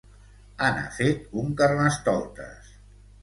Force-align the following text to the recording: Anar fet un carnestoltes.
Anar 0.67 0.85
fet 0.95 1.27
un 1.43 1.53
carnestoltes. 1.61 2.73